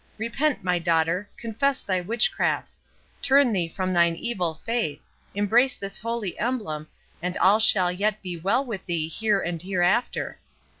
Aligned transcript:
Repent, 0.17 0.63
my 0.63 0.79
daughter—confess 0.79 1.83
thy 1.83 2.01
witchcrafts—turn 2.01 3.53
thee 3.53 3.67
from 3.67 3.93
thine 3.93 4.15
evil 4.15 4.59
faith—embrace 4.65 5.75
this 5.75 5.97
holy 5.99 6.39
emblem, 6.39 6.87
and 7.21 7.37
all 7.37 7.59
shall 7.59 7.91
yet 7.91 8.19
be 8.23 8.35
well 8.35 8.65
with 8.65 8.83
thee 8.87 9.07
here 9.07 9.39
and 9.41 9.61
hereafter. 9.61 10.39